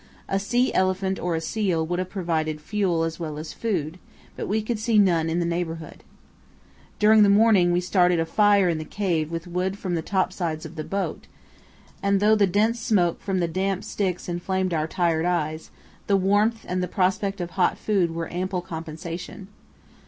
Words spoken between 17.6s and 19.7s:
food were ample compensation.